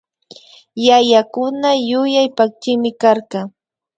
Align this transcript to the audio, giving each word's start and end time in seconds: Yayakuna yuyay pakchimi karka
Yayakuna 0.87 1.69
yuyay 1.89 2.27
pakchimi 2.37 2.89
karka 3.01 3.39